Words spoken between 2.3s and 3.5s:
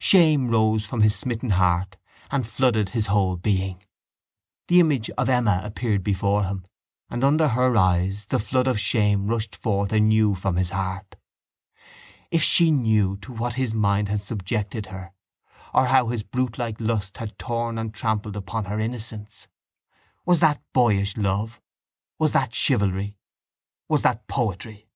and flooded his whole